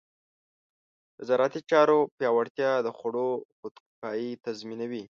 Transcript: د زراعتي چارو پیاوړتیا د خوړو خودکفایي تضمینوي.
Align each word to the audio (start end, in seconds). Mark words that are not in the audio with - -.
د 1.17 1.19
زراعتي 1.29 1.61
چارو 1.71 1.99
پیاوړتیا 2.17 2.71
د 2.81 2.87
خوړو 2.97 3.29
خودکفایي 3.57 4.31
تضمینوي. 4.45 5.03